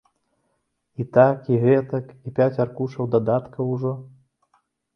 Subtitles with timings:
[1.03, 3.95] І так, і гэтак, і пяць аркушаў дадаткаў ужо!